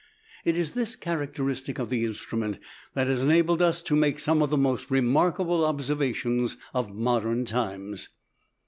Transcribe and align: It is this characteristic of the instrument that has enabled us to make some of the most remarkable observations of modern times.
It 0.43 0.57
is 0.57 0.71
this 0.71 0.95
characteristic 0.95 1.77
of 1.77 1.91
the 1.91 2.05
instrument 2.05 2.57
that 2.95 3.05
has 3.05 3.21
enabled 3.23 3.61
us 3.61 3.83
to 3.83 3.95
make 3.95 4.17
some 4.19 4.41
of 4.41 4.49
the 4.49 4.57
most 4.57 4.89
remarkable 4.89 5.63
observations 5.63 6.57
of 6.73 6.95
modern 6.95 7.45
times. 7.45 8.09